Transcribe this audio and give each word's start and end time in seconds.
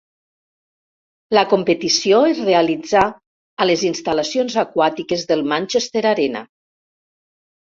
La 1.37 1.43
competició 1.51 2.21
es 2.31 2.39
realitzà 2.47 3.03
a 3.65 3.69
les 3.73 3.83
instal·lacions 3.91 4.57
aquàtiques 4.65 5.29
del 5.33 5.45
Manchester 5.53 6.05
Arena. 6.15 6.43